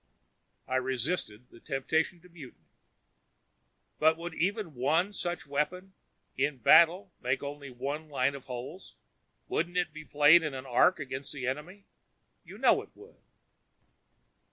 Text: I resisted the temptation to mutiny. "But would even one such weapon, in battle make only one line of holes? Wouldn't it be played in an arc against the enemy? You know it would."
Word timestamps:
I 0.67 0.77
resisted 0.77 1.49
the 1.51 1.59
temptation 1.59 2.21
to 2.21 2.29
mutiny. 2.29 2.71
"But 3.99 4.17
would 4.17 4.33
even 4.33 4.73
one 4.73 5.13
such 5.13 5.45
weapon, 5.45 5.93
in 6.35 6.57
battle 6.57 7.13
make 7.21 7.43
only 7.43 7.69
one 7.69 8.09
line 8.09 8.33
of 8.33 8.45
holes? 8.45 8.95
Wouldn't 9.47 9.77
it 9.77 9.93
be 9.93 10.03
played 10.03 10.41
in 10.41 10.55
an 10.55 10.65
arc 10.65 10.99
against 10.99 11.33
the 11.33 11.45
enemy? 11.45 11.85
You 12.43 12.57
know 12.57 12.81
it 12.81 12.89
would." 12.95 13.21